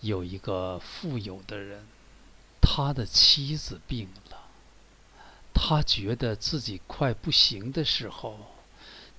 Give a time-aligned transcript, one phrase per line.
[0.00, 1.86] 有一个富有的人，
[2.60, 4.38] 他的妻子病了，
[5.54, 8.38] 他觉得自己快不行的时候，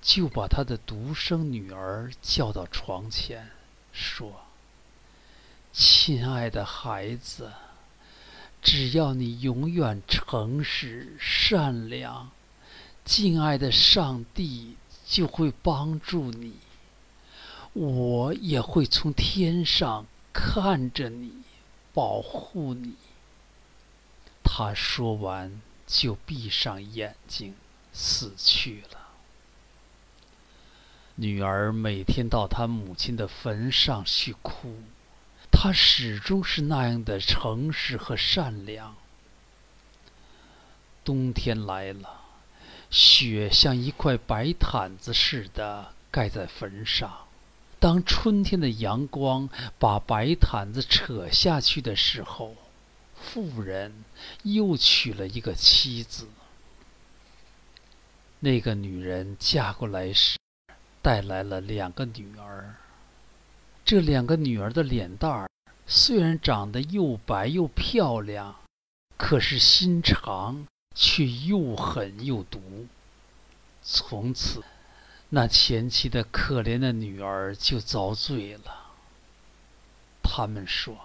[0.02, 3.50] 就把他的独生女儿叫到床前，
[3.92, 4.42] 说
[5.74, 7.52] ：“亲爱的孩子，
[8.62, 12.30] 只要你永远诚实善良，
[13.04, 16.54] 敬爱的上帝就会帮助你，
[17.74, 20.06] 我也会从天上。”
[20.40, 21.42] 看着你，
[21.96, 22.94] 保护你。
[24.44, 27.56] 他说完，就闭上眼睛，
[27.92, 29.00] 死去了。
[31.16, 34.84] 女儿每天到她母亲的坟上去哭，
[35.52, 38.96] 她始终是那样的诚实和善良。
[41.04, 42.22] 冬天来了，
[42.92, 47.27] 雪像一块白毯子似的盖在坟上。
[47.80, 52.56] 当春天的阳光把白毯子扯下去的时候，
[53.16, 54.04] 妇人
[54.44, 56.28] 又娶了一个妻子。
[58.40, 60.38] 那个女人嫁过来时，
[61.02, 62.76] 带来了两个女儿。
[63.86, 65.50] 这两个女儿的脸蛋儿
[65.86, 68.56] 虽然长得又白又漂亮，
[69.18, 72.88] 可是心肠却又狠又毒。
[73.84, 74.64] 从此。
[75.30, 78.94] 那前妻的可怜的女儿就遭罪了。
[80.24, 80.96] 他们说：“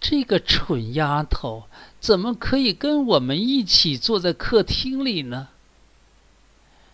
[0.00, 1.64] 这个蠢丫头
[1.98, 5.48] 怎么可以跟我们一起坐在客厅里呢？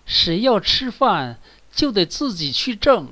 [0.06, 1.38] 谁要吃饭
[1.74, 3.08] 就得自己去挣。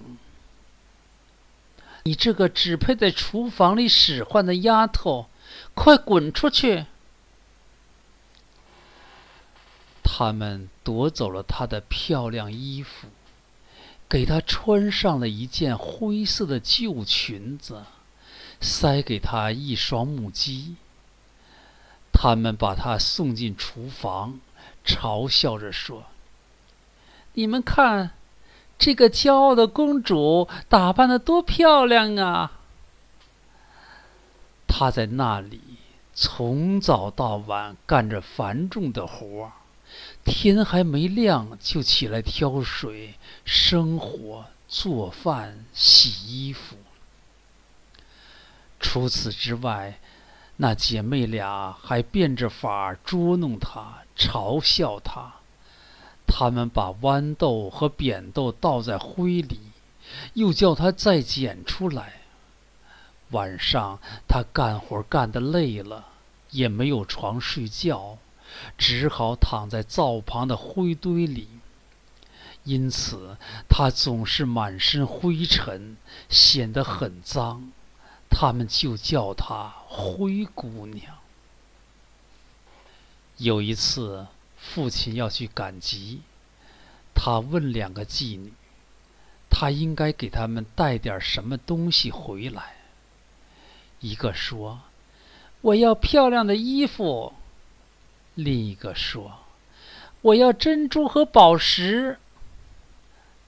[2.04, 5.26] 你这个只配在厨房里使唤的丫头，
[5.74, 6.86] 快滚出去！”
[10.22, 13.08] 他们夺走了她的漂亮衣服，
[14.08, 17.82] 给她穿上了一件灰色的旧裙子，
[18.60, 20.76] 塞给她一双木屐。
[22.12, 24.38] 他们把她送进厨房，
[24.86, 26.04] 嘲笑着说
[27.34, 28.12] ：“你们看，
[28.78, 32.60] 这个骄傲的公主打扮的多漂亮啊！
[34.68, 35.60] 她在那里
[36.14, 39.52] 从早到晚干着繁重的活儿。”
[40.24, 43.14] 天还没亮就起来挑水、
[43.44, 46.76] 生火、做饭、洗衣服。
[48.78, 49.98] 除此之外，
[50.56, 55.34] 那姐妹俩还变着法捉弄他、嘲笑他。
[56.26, 59.60] 他们把豌豆和扁豆倒在灰里，
[60.34, 62.22] 又叫他再捡出来。
[63.30, 66.06] 晚上，他干活干得累了，
[66.50, 68.18] 也没有床睡觉。
[68.78, 71.48] 只好躺在灶旁的灰堆里，
[72.64, 73.36] 因此
[73.68, 75.96] 他总是满身灰尘，
[76.28, 77.72] 显得很脏。
[78.34, 81.18] 他们就叫她灰姑娘。
[83.36, 86.22] 有一次，父亲要去赶集，
[87.14, 88.54] 他问两个妓女，
[89.50, 92.76] 他应该给他们带点什么东西回来。
[94.00, 94.80] 一个说
[95.60, 97.34] ：“我要漂亮的衣服。”
[98.34, 99.40] 另一个说
[100.22, 102.18] ：“我要珍珠和宝石。”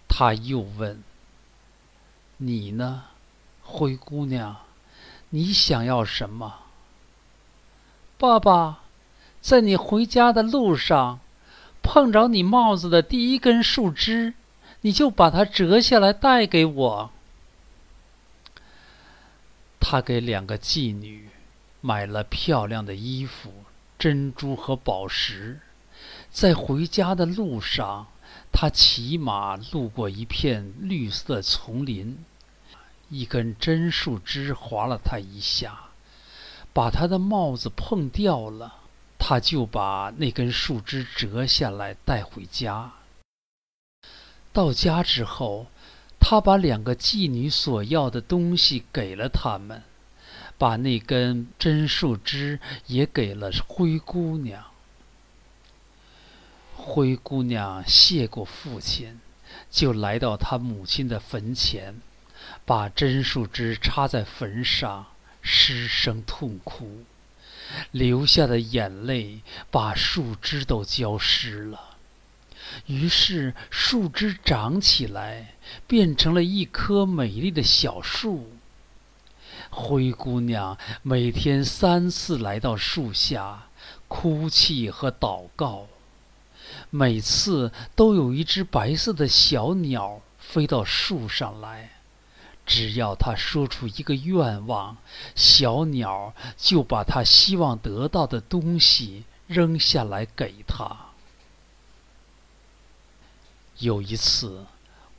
[0.08, 1.02] 他又问
[2.36, 3.04] ：“你呢，
[3.62, 4.56] 灰姑娘？
[5.30, 6.60] 你想要什么？”
[8.18, 8.80] 爸爸，
[9.40, 11.20] 在你回家的路上，
[11.82, 14.34] 碰着你帽子的第一根树枝，
[14.82, 17.10] 你就把它折下来带给我。
[19.80, 21.28] 他给两个妓女
[21.80, 23.52] 买了漂亮的衣服。
[24.04, 25.60] 珍珠和宝石，
[26.30, 28.08] 在回家的路上，
[28.52, 32.22] 他骑马路过一片绿色丛林，
[33.08, 35.84] 一根针树枝划了他一下，
[36.74, 38.74] 把他的帽子碰掉了。
[39.18, 42.92] 他就把那根树枝折下来带回家。
[44.52, 45.68] 到家之后，
[46.20, 49.82] 他把两个妓女所要的东西给了他们。
[50.56, 54.64] 把那根真树枝也给了灰姑娘。
[56.76, 59.20] 灰姑娘谢过父亲，
[59.70, 62.00] 就来到她母亲的坟前，
[62.64, 65.06] 把真树枝插在坟上，
[65.40, 67.04] 失声痛哭，
[67.90, 69.40] 流下的眼泪
[69.70, 71.96] 把树枝都浇湿了。
[72.86, 75.54] 于是树枝长起来，
[75.86, 78.50] 变成了一棵美丽的小树。
[79.74, 83.66] 灰姑娘每天三次来到树下，
[84.06, 85.88] 哭泣和祷告。
[86.90, 91.90] 每次都有一只白色的小鸟飞到树上来，
[92.64, 94.96] 只要他说出一个愿望，
[95.34, 100.96] 小鸟就把他希望得到的东西扔下来给他。
[103.78, 104.66] 有一次，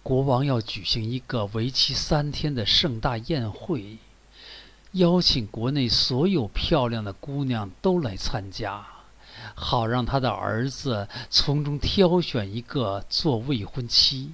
[0.01, 3.97] 国王要举行一个为期三天的盛大宴会，
[4.95, 8.85] 邀请国内所有漂亮的姑娘都来参加，
[9.53, 14.31] 好让他的儿子从中挑选一个做未婚妻。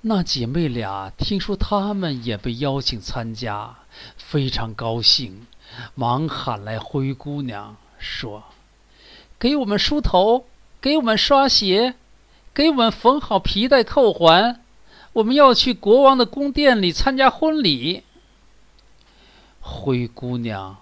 [0.00, 3.76] 那姐妹俩听说他们也被邀请参加，
[4.16, 5.46] 非常高兴，
[5.94, 8.42] 忙喊来灰姑娘说
[9.38, 10.46] ：“给我们梳头，
[10.80, 11.94] 给我们刷鞋，
[12.54, 14.62] 给我们缝好皮带扣环，
[15.12, 18.04] 我们要去国王的宫殿里参加婚礼。”
[19.62, 20.76] 灰姑娘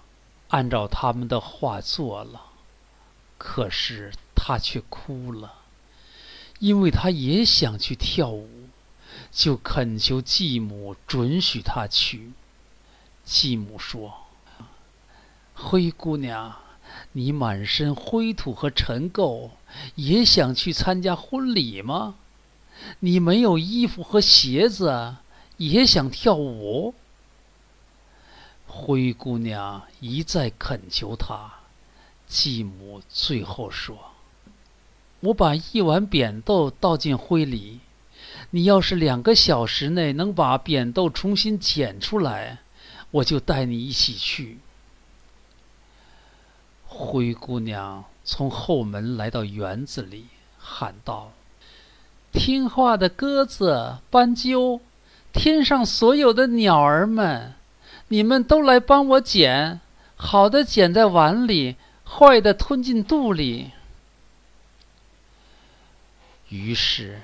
[0.49, 2.41] 按照他们的话做了，
[3.37, 5.53] 可是她却哭了，
[6.59, 8.49] 因为她也想去跳舞。
[9.29, 12.31] 就恳求继母准许他去。
[13.23, 14.13] 继母说
[15.53, 16.55] ：“灰姑娘，
[17.11, 19.51] 你满身灰土和尘垢，
[19.95, 22.15] 也想去参加婚礼吗？
[22.99, 25.15] 你没有衣服和鞋子，
[25.57, 26.95] 也想跳舞？”
[28.73, 31.51] 灰姑娘一再恳求他，
[32.25, 33.97] 继母最后说
[35.19, 37.81] ：“我把一碗扁豆倒进灰里。”
[38.51, 42.59] 你要是两个小时内能把扁豆重新捡出来，
[43.11, 44.59] 我就带你一起去。
[46.85, 50.27] 灰姑娘从后门来到园子里，
[50.57, 51.31] 喊道
[52.31, 54.79] ：“听话的鸽子、斑鸠，
[55.33, 57.53] 天上所有的鸟儿们，
[58.11, 59.79] 你们都来帮我捡，
[60.15, 63.71] 好的捡在碗里，坏的吞进肚里。”
[66.49, 67.21] 于是。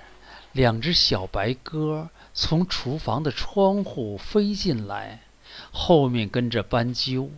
[0.54, 5.20] 两只小白鸽从厨房的窗户飞进来，
[5.72, 7.30] 后面跟着斑鸠，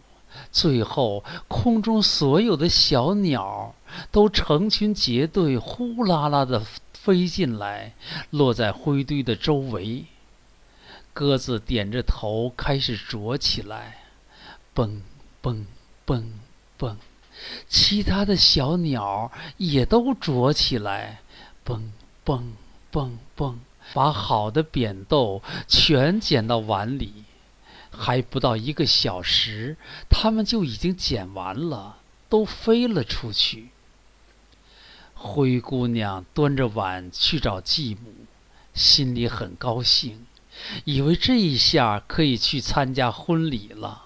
[0.54, 3.76] 最后空中所有的小鸟
[4.10, 6.64] 都成群结队、呼啦啦地
[6.94, 7.94] 飞进来，
[8.30, 10.06] 落在灰堆的周围。
[11.20, 14.04] 鸽子点着头开始啄起来，
[14.74, 15.02] 蹦
[15.42, 15.66] 蹦
[16.06, 16.32] 蹦
[16.78, 16.96] 蹦；
[17.68, 21.20] 其他的小鸟也都啄起来，
[21.66, 21.92] 蹦
[22.24, 22.54] 蹦。
[22.90, 23.60] 蹦蹦，
[23.94, 27.26] 把好的扁豆全捡到碗里，
[27.92, 29.76] 还不到一个小时，
[30.10, 31.98] 它们就已经捡完了，
[32.30, 33.70] 都飞了出去。
[35.14, 38.12] 灰姑娘端着碗去找继母，
[38.74, 40.26] 心里很高兴，
[40.86, 44.04] 以为这一下可以去参加婚礼了。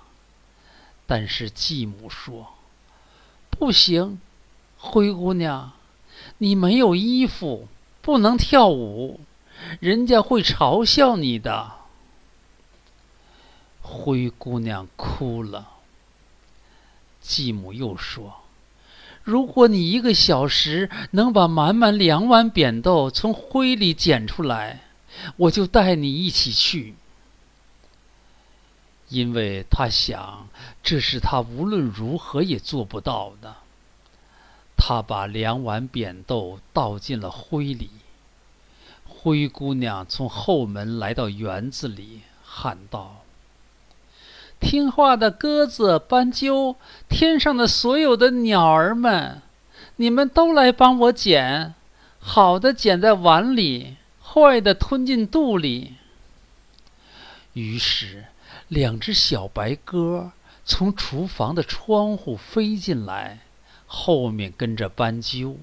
[1.05, 2.53] 但是继母说
[3.49, 4.19] ：“不行，
[4.77, 5.71] 灰姑娘，
[6.37, 7.67] 你没有衣服。”
[8.03, 9.21] 不能跳舞，
[9.79, 11.71] 人家会嘲笑你的。
[13.81, 15.69] 灰姑娘哭了。
[17.21, 18.41] 继母又说
[19.23, 24.81] ：“如果你一个小时能把满满两碗扁豆从灰里捡出来，
[25.37, 26.95] 我就带你一起去。”
[29.09, 30.47] 因为他想，
[30.81, 33.57] 这是他无论如何也做不到的。
[34.75, 37.91] 他把两碗扁豆倒进了灰里。
[39.05, 43.21] 灰姑娘从后门来到园子里，喊道
[44.59, 46.75] ：“听话的鸽子、斑鸠，
[47.07, 49.41] 天上的所有的鸟儿们，
[49.97, 51.75] 你们都来帮我捡，
[52.19, 53.95] 好的捡在碗里，
[54.33, 55.93] 快的吞进肚里。”
[57.53, 58.25] 于是，
[58.67, 60.31] 两只小白鸽
[60.65, 63.41] 从厨房的窗户飞进来。
[63.85, 65.59] 后面跟着斑鸠，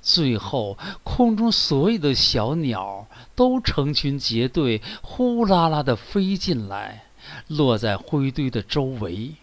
[0.00, 7.06] 最后空中所有的小鸟都成群结队、呼啦啦地飞进来，
[7.48, 9.34] 落在灰堆的周围。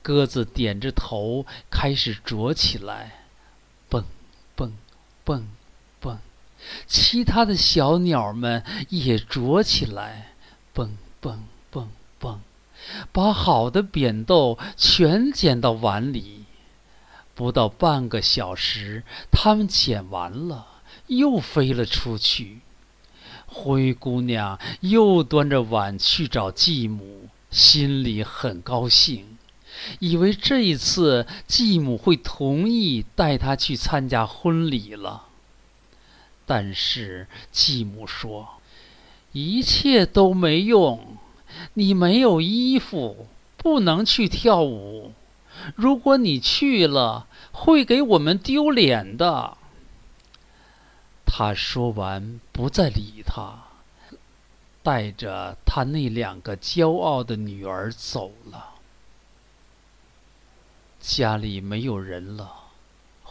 [0.00, 3.24] 鸽子点着头开始啄起来，
[3.90, 4.06] 蹦
[4.56, 4.72] 蹦
[5.22, 5.42] 蹦；
[6.86, 10.34] 其他的小鸟们也啄起来，
[10.72, 11.88] 蹦蹦蹦
[12.18, 12.40] 蹦，
[13.12, 16.44] 把好的扁豆全捡到碗里。
[17.34, 20.66] 不到半个小时，它们捡完了，
[21.06, 22.60] 又飞了出去。
[23.46, 29.38] 灰姑娘又端着碗去找继母，心里很高兴，
[29.98, 35.24] 以为这一次继母会同意带她去参加婚礼了。
[36.46, 38.60] 但是继母说
[39.32, 41.16] ：“一切都没用，
[41.74, 45.12] 你没有衣服，不能去跳舞。”
[45.76, 49.56] 如果你去了，会给我们丢脸的。
[51.24, 53.64] 他说完，不再理他。
[54.82, 58.70] 带着他那两个骄傲的女儿走了。
[60.98, 62.61] 家里没有人了，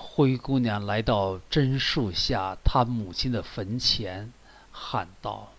[0.02, 4.34] 灰姑娘来到榛树下她母亲的坟前，
[4.72, 5.54] 喊道：“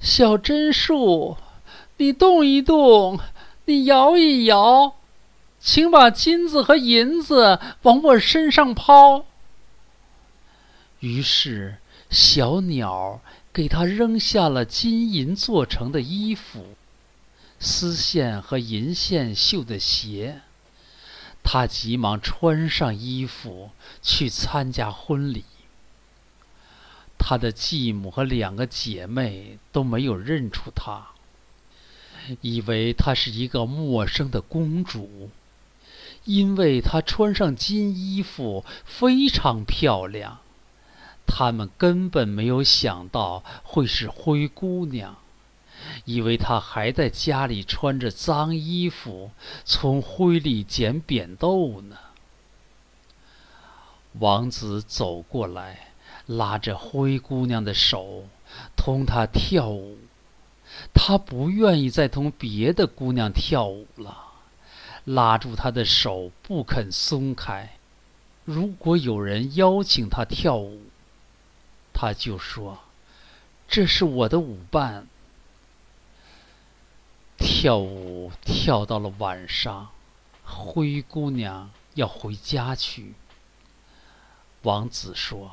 [0.00, 1.36] 小榛树，
[1.96, 3.18] 你动一动，
[3.64, 4.94] 你摇一摇，
[5.58, 9.24] 请把金子和银子往我身上抛。”
[11.00, 13.20] 于是，小鸟
[13.52, 16.74] 给她扔下了金银做成的衣服、
[17.58, 20.42] 丝线和银线绣的鞋。
[21.50, 23.70] 他急忙穿上衣服
[24.02, 25.46] 去参加婚礼。
[27.16, 31.06] 他的继母和两个姐妹都没有认出他，
[32.42, 35.30] 以为她是一个陌生的公主，
[36.24, 40.40] 因为她穿上金衣服非常漂亮。
[41.26, 45.16] 他们根本没有想到会是灰姑娘。
[46.04, 49.30] 以为他还在家里穿着脏衣服，
[49.64, 51.96] 从灰里捡扁豆呢。
[54.14, 55.92] 王子走过来，
[56.26, 58.24] 拉着灰姑娘的手，
[58.76, 59.98] 同她跳舞。
[60.92, 64.16] 他不愿意再同别的姑娘跳舞了，
[65.04, 67.70] 拉住她的手不肯松开。
[68.44, 70.82] 如果有人邀请他跳舞，
[71.92, 72.78] 他就说
[73.68, 75.06] ：“这是我的舞伴。”
[77.38, 79.88] 跳舞跳到了晚上，
[80.44, 83.14] 灰姑娘要回家去。
[84.62, 85.52] 王子说：“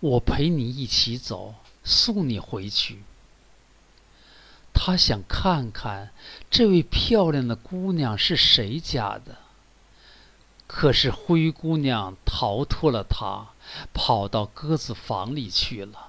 [0.00, 3.04] 我陪你一起走，送你回去。”
[4.74, 6.10] 他想看看
[6.50, 9.36] 这位漂亮的姑娘是谁家的。
[10.66, 13.48] 可是灰姑娘逃脱了他，
[13.92, 16.08] 跑到鸽子房里去了。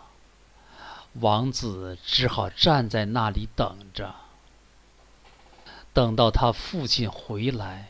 [1.19, 4.15] 王子只好站在那里等着。
[5.93, 7.89] 等到他父亲回来，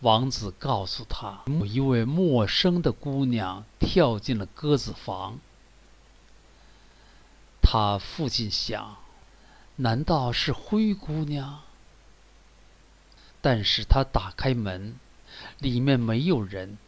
[0.00, 5.38] 王子告诉他，有一位陌生的姑娘跳进了鸽子房。
[7.60, 8.96] 他父亲想，
[9.76, 11.60] 难道是灰姑娘？
[13.42, 14.98] 但是他打开门，
[15.58, 16.78] 里面没有人。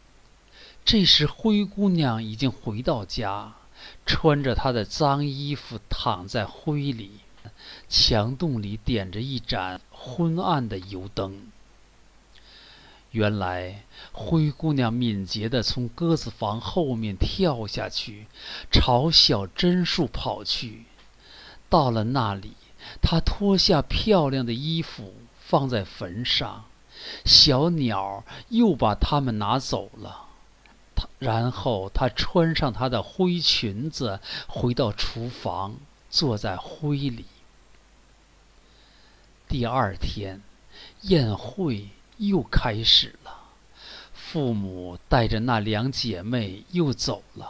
[0.84, 3.54] 这时，灰姑娘已经回到家，
[4.06, 7.20] 穿着她的脏衣服，躺在灰里。
[7.88, 11.48] 墙洞里点着一盏昏暗的油灯。
[13.10, 18.26] 原来，灰姑娘敏捷地从鸽子房后面跳下去，
[18.72, 20.86] 朝小榛树跑去。
[21.68, 22.54] 到了那里，
[23.00, 26.64] 她脱下漂亮的衣服放在坟上，
[27.24, 30.26] 小鸟又把它们拿走了。
[30.96, 34.18] 她然后，她穿上她的灰裙子，
[34.48, 35.76] 回到厨房，
[36.10, 37.24] 坐在灰里。
[39.48, 40.42] 第二天，
[41.02, 43.42] 宴会又开始了。
[44.12, 47.48] 父母带着那两姐妹又走了。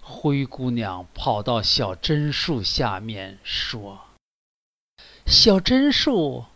[0.00, 4.00] 灰姑娘跑到小榛树下面说
[5.26, 6.46] ：“小榛树，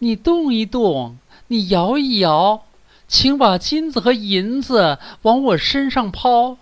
[0.00, 2.66] 你动一动，你摇一摇，
[3.06, 6.58] 请把金子和银子往我身上抛。”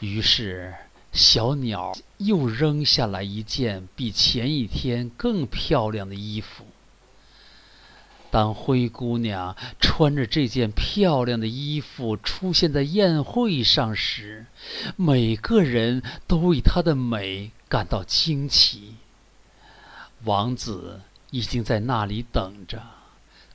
[0.00, 0.74] 于是。
[1.12, 6.64] 小鸟又扔下来一件比前一天更漂亮的衣服。
[8.30, 14.46] 当灰姑娘穿着这件漂亮的衣服出现在宴会上时，
[14.96, 18.94] 每个人都为她的美感到惊奇。
[20.24, 22.80] 王子已经在那里等着，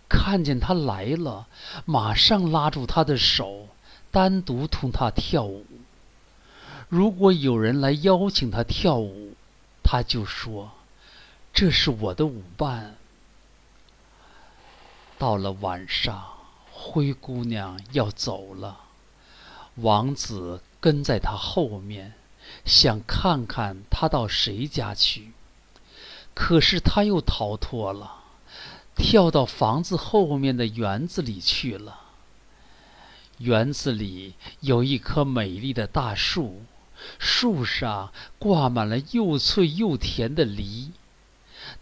[0.08, 1.48] 看见她来了，
[1.86, 3.70] 马上拉住她的手，
[4.12, 5.66] 单独同她跳舞。
[6.90, 9.34] 如果有人来邀请他跳舞，
[9.84, 10.72] 他就说
[11.54, 12.96] ：“这是我的舞伴。”
[15.20, 16.26] 到了晚上，
[16.72, 18.80] 灰姑娘要走了，
[19.76, 22.14] 王子跟在她后面，
[22.64, 25.34] 想看看她到谁家去。
[26.34, 28.24] 可是他又逃脱了，
[28.96, 32.00] 跳到房子后面的园子里去了。
[33.40, 36.62] 园子里有一棵美丽的大树。
[37.20, 40.92] 树上挂满了又脆又甜的梨，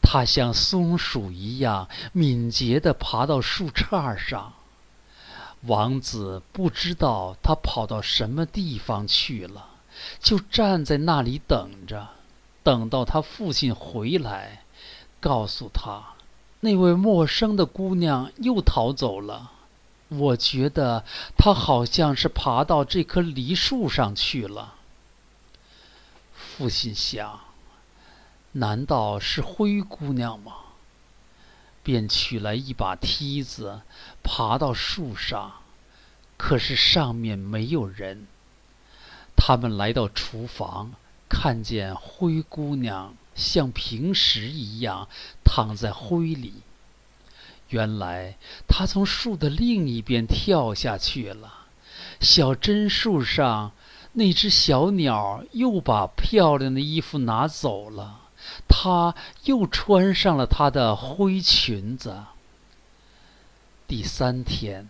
[0.02, 4.54] 它像松鼠一样敏捷地爬到树杈上。
[5.62, 9.70] 王子不知道他跑到什么地方去了，
[10.20, 12.10] 就站在那里等着，
[12.62, 14.64] 等到他父亲回来，
[15.20, 16.14] 告诉他，
[16.60, 19.54] 那位陌生的姑娘又逃走了。
[20.10, 21.04] 我觉得
[21.36, 24.76] 她好像是爬到这棵梨树上去了。
[26.58, 27.42] 父亲想，
[28.54, 30.54] 难道是灰姑娘吗？
[31.84, 33.82] 便取来一把梯子，
[34.24, 35.56] 爬到树上，
[36.38, 38.28] 可是上面没有人。
[39.36, 40.94] 他们来到厨房，
[41.28, 45.10] 看见灰姑娘像平时一样
[45.44, 46.62] 躺在灰里。
[47.68, 51.66] 原来她从树的另一边跳下去了。
[52.22, 53.74] 小榛树上
[54.16, 58.22] 那只小鸟又把漂亮的衣服拿走了。
[58.68, 62.24] 她又穿上了她的灰裙子。
[63.88, 64.90] 第三天，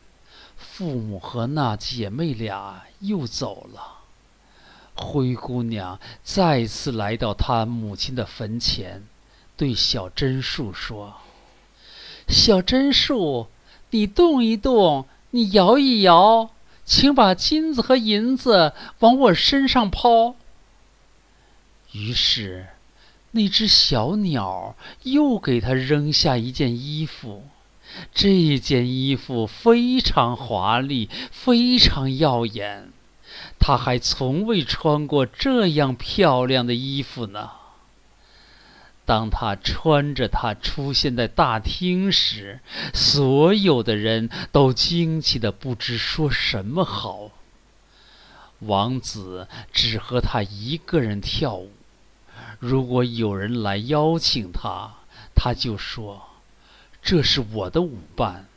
[0.56, 4.00] 父母和那姐妹俩又走了。
[4.96, 9.04] 灰姑娘再次来到她母亲的坟前，
[9.58, 11.16] 对小榛树说
[12.30, 13.48] ：“小榛树，
[13.90, 16.52] 你动一动，你摇一摇，
[16.86, 20.36] 请把金子和银子往我身上抛。”
[21.92, 22.68] 于是。
[23.32, 27.44] 那只小鸟又给他扔下一件衣服，
[28.14, 32.94] 这件衣服非常华丽，非常耀眼，
[33.60, 37.52] 他还从未穿过这样漂亮的衣服呢。
[39.06, 42.60] 当他穿着它出现在大厅时，
[42.94, 47.32] 所有的人都惊奇的不知说什么好。
[48.60, 51.72] 王子只和他一个人跳舞。
[52.58, 54.96] 如果有人来邀请他，
[55.36, 56.30] 他就说
[57.04, 58.48] ：“这是我的舞伴。”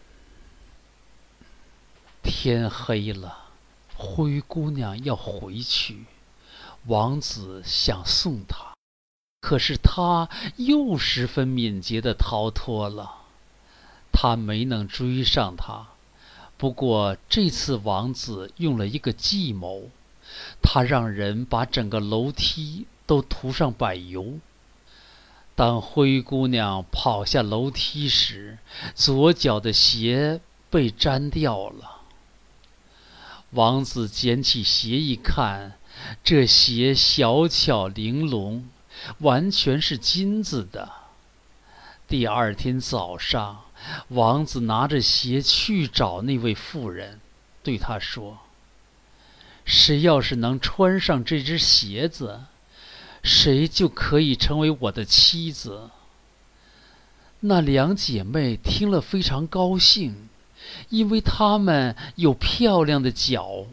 [2.23, 3.51] 天黑了，
[3.95, 6.05] 灰姑娘要回去，
[6.87, 8.75] 王子想送她，
[9.41, 13.23] 可是他又十分敏捷地逃脱了，
[14.13, 15.89] 他没能追上他。
[16.57, 19.91] 不过这次王子用了一个计谋，
[20.63, 22.87] 他让人把整个楼梯。
[23.09, 24.39] 都涂上柏油。
[25.55, 28.59] 当灰姑娘跑下楼梯时，
[28.95, 32.03] 左脚的鞋被粘掉了。
[33.53, 35.79] 王子捡起鞋一看，
[36.23, 38.69] 这鞋小巧玲珑，
[39.19, 40.91] 完全是金子的。
[42.07, 43.65] 第二天早上，
[44.09, 47.21] 王子拿着鞋去找那位妇人，
[47.63, 48.39] 对她说
[49.67, 52.45] ：“谁要是能穿上这只鞋子？”
[53.23, 55.91] 谁就可以成为我的妻子？
[57.41, 60.29] 那两姐妹听了非常高兴，
[60.89, 63.67] 因为她们有漂亮的脚。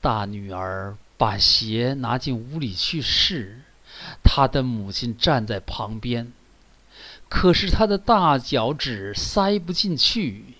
[0.00, 3.60] 大女儿把鞋拿进屋里去试，
[4.24, 6.32] 她的母亲站在旁边，
[7.28, 10.54] 可是她的大脚趾塞不进去，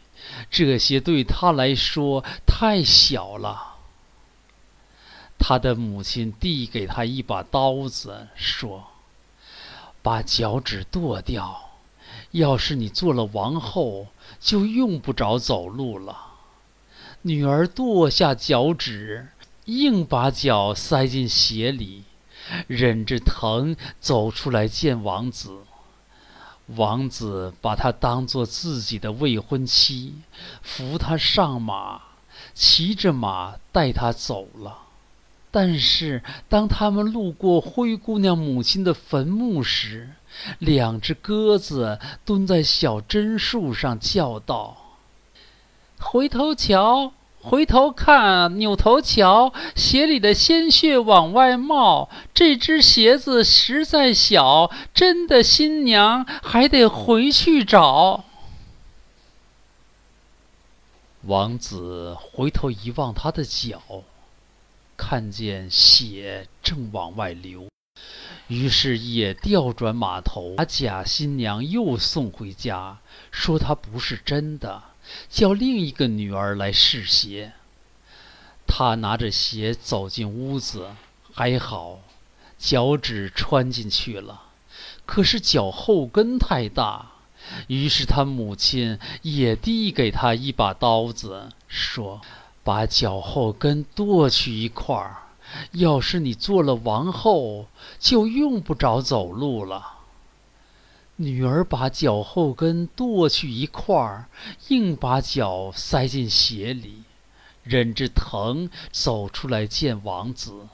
[0.48, 3.74] 这鞋对她来说太小了。
[5.36, 8.84] 他的母亲递给他一把刀子，说
[10.00, 11.70] ：“把脚趾剁掉。
[12.30, 14.06] 要是你做了王后，
[14.38, 16.16] 就用不着走路了。”
[17.22, 19.31] 女儿剁下脚趾，
[19.66, 22.04] 硬把脚塞进鞋里，
[22.66, 25.58] 忍着疼走出来见王子。
[26.76, 30.14] 王子把她当做自己的未婚妻，
[30.62, 32.00] 扶她上马，
[32.54, 34.78] 骑着马带她走了。
[35.50, 40.10] 但是，当他们路过灰姑娘母亲的坟墓时，
[40.58, 44.76] 两只鸽子蹲在小榛树上叫道
[46.00, 52.08] ：“回头瞧，回头看，扭头瞧，鞋里的鲜血往外冒。
[52.32, 58.24] 这只鞋子实在小，真的新娘还得回去找。”
[61.26, 63.82] 王子回头一望，他的脚。
[64.96, 67.66] 看见血正往外流，
[68.46, 72.98] 于是也调转马头，把假新娘又送回家，
[73.32, 74.80] 说她不是真的，
[75.28, 77.52] 叫另一个女儿来试鞋。
[78.66, 80.90] 他拿着鞋走进屋子，
[81.32, 82.00] 还好，
[82.58, 84.42] 脚趾穿进去了，
[85.04, 87.12] 可是脚后跟太大，
[87.66, 92.20] 于是他母亲也递给他一把刀子，说。
[92.64, 95.16] 把脚后跟剁去一块儿，
[95.72, 97.66] 要是你做了王后，
[97.98, 100.01] 就用不着走路了。
[101.22, 104.26] 女儿把脚后跟剁去一块儿，
[104.68, 107.04] 硬把脚塞进鞋里，
[107.62, 110.66] 忍着疼走出来见王子。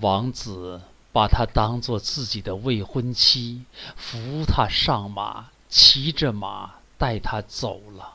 [0.00, 0.82] 王子
[1.12, 3.64] 把她当做自己的未婚妻，
[3.96, 8.12] 扶她上马，骑着马带她走了。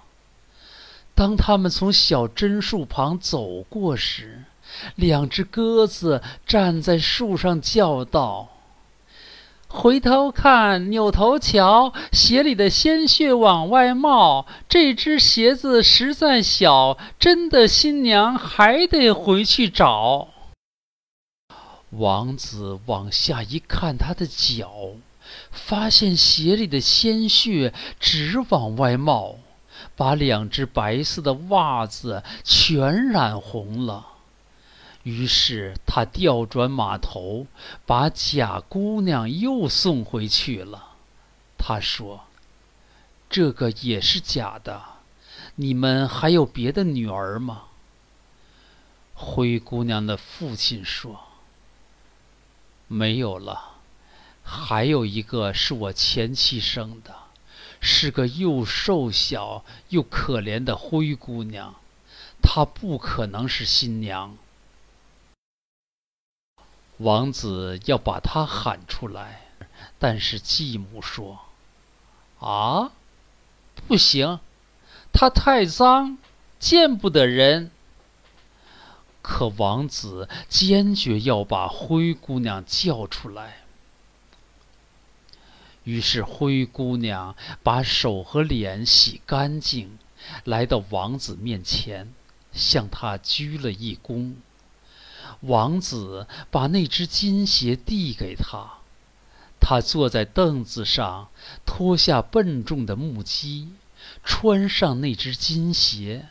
[1.14, 4.46] 当他们从小榛树旁走过时，
[4.96, 8.48] 两只鸽子站在树上叫道
[9.74, 14.46] ：“回头看，扭头瞧，鞋里的鲜血往外冒。
[14.68, 20.28] 这只鞋子实在小，真的新娘还得回去找。”
[21.92, 24.72] 王子往下一看，他的脚，
[25.52, 29.38] 发现鞋里的鲜血直往外冒，
[29.96, 34.08] 把两只白色的袜子全染红了。
[35.04, 37.48] 于是他调转马头，
[37.88, 40.90] 把假姑娘又送回去了。
[41.58, 42.26] 他说
[43.30, 44.84] ：“这个也是假的。
[45.56, 47.64] 你们还有别的女儿吗？”
[49.16, 51.20] 灰姑娘的父亲说
[52.88, 53.78] ：“没有了，
[54.44, 57.16] 还有一个是我前妻生的，
[57.80, 61.76] 是个又瘦小又可怜的灰姑娘，
[62.42, 64.38] 她不可能是新娘。”
[67.02, 69.42] 王子要把她喊出来，
[70.00, 71.40] 但是继母说
[72.40, 72.92] ：“啊，
[73.88, 74.40] 不行，
[75.12, 76.18] 她太脏，
[76.60, 77.72] 见不得人。”
[79.22, 83.58] 可王子坚决要把灰姑娘叫出来。
[85.84, 89.98] 于是灰姑娘把手和脸洗干净，
[90.44, 92.14] 来到王子面前，
[92.52, 94.36] 向他鞠了一躬。
[95.42, 98.80] 王子把那只金鞋递给他，
[99.60, 101.30] 他坐在凳子上，
[101.66, 103.70] 脱下笨重的木屐，
[104.24, 106.28] 穿上那只金鞋，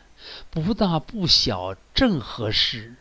[0.49, 2.95] 不大不小，正合适。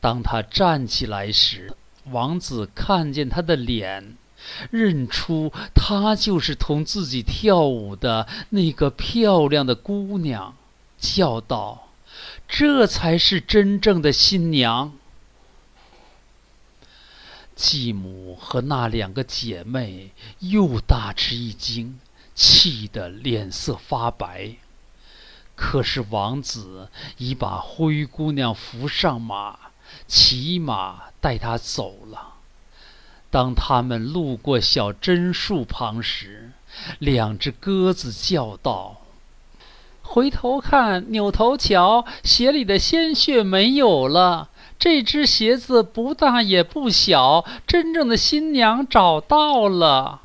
[0.00, 1.74] 当他站起来时，
[2.10, 4.16] 王子看见他的脸，
[4.70, 10.54] 认出她就是同自己跳舞的那个漂亮的姑娘，
[10.98, 11.88] 叫道
[12.46, 14.92] ：“这才是真正的新娘。”
[17.56, 21.98] 继母和那两个姐妹又大吃一惊，
[22.34, 24.56] 气得脸色发白。
[25.54, 29.58] 可是王子已把灰姑娘扶上马，
[30.06, 32.34] 骑马带她走了。
[33.30, 36.52] 当他们路过小榛树旁时，
[36.98, 39.00] 两只鸽子叫道
[40.02, 50.20] ：“回头看，扭头瞧，鞋里的鲜血没有了。”这只鞋子不大也不小，真正的新娘找到了。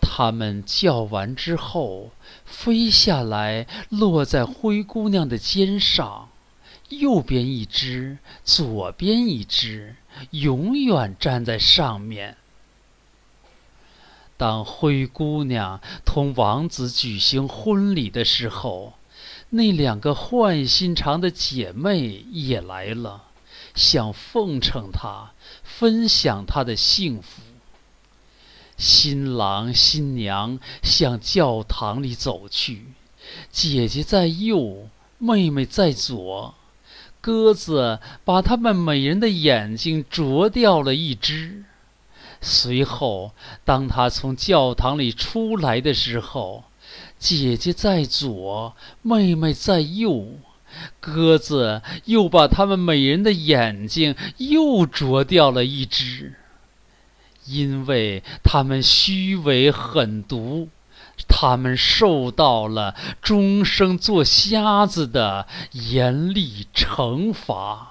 [0.00, 2.10] 他们叫完之后，
[2.44, 6.30] 飞下来，落在灰姑娘的肩上，
[6.88, 9.96] 右边一只，左边一只，
[10.30, 12.36] 永远站在上面。
[14.36, 18.94] 当灰姑娘同王子举行婚礼的时候。
[19.52, 23.24] 那两个坏心肠的姐妹也来了，
[23.74, 25.32] 想奉承他，
[25.64, 27.42] 分享他的幸福。
[28.76, 32.86] 新郎新娘向教堂里走去，
[33.50, 36.54] 姐姐在右，妹妹在左。
[37.20, 41.64] 鸽子把他们每人的眼睛啄掉了一只。
[42.40, 43.32] 随后，
[43.64, 46.64] 当他从教堂里出来的时候。
[47.20, 50.26] 姐姐在左，妹妹在右，
[50.98, 56.34] 鸽子又把他们每人的眼睛又啄掉了一只，
[57.44, 60.70] 因为他们虚伪狠毒，
[61.28, 67.89] 他们受到了终生做瞎子的严厉惩罚。